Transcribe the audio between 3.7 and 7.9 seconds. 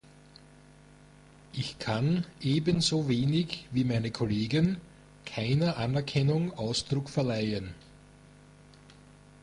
meine Kollegen, keiner Anerkennung Ausdruck verleihen.